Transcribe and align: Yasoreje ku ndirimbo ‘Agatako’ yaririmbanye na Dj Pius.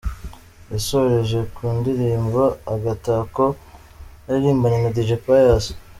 Yasoreje 0.71 1.39
ku 1.53 1.63
ndirimbo 1.77 2.41
‘Agatako’ 2.73 3.43
yaririmbanye 4.27 4.77
na 4.81 4.89
Dj 4.95 5.09
Pius. 5.23 5.65